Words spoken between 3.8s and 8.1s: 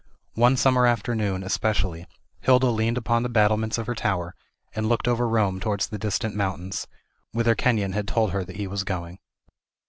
her tower, and looked over Rome towards the distant mountains, whither Kenyon had